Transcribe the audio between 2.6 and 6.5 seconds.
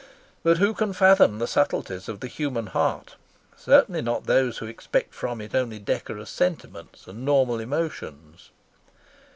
heart? Certainly not those who expect from it only decorous